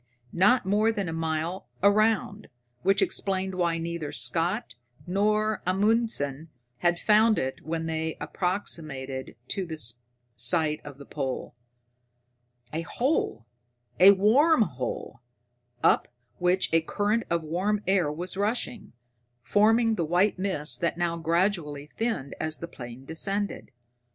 [0.33, 2.47] Not more than a mile around,
[2.81, 4.73] which explained why neither Scott
[5.05, 9.77] nor Amundsen had found it when they approximated to the
[10.35, 11.53] site of the pole.
[12.73, 13.45] A hole
[13.99, 15.19] a warm hole,
[15.83, 16.07] up
[16.39, 18.93] which a current of warm air was rushing,
[19.43, 23.69] forming the white mist that now gradually thinned as the plane descended.